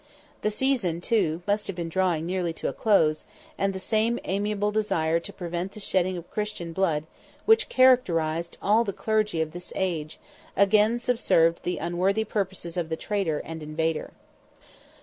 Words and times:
The 0.41 0.49
season, 0.49 0.99
too, 0.99 1.43
must 1.45 1.67
have 1.67 1.75
been 1.75 1.87
drawing 1.87 2.25
nearly 2.25 2.53
to 2.53 2.67
a 2.67 2.73
close, 2.73 3.25
and 3.55 3.71
the 3.71 3.77
same 3.77 4.17
amiable 4.23 4.71
desire 4.71 5.19
to 5.19 5.31
prevent 5.31 5.73
the 5.73 5.79
shedding 5.79 6.17
of 6.17 6.27
Christian 6.31 6.73
blood, 6.73 7.05
which 7.45 7.69
characterized 7.69 8.57
all 8.63 8.83
the 8.83 8.93
clergy 8.93 9.41
of 9.43 9.51
this 9.51 9.71
age, 9.75 10.19
again 10.57 10.97
subserved 10.97 11.59
the 11.61 11.77
unworthy 11.77 12.23
purposes 12.23 12.77
of 12.77 12.89
the 12.89 12.97
traitor 12.97 13.43
and 13.45 13.61
invader. 13.61 14.09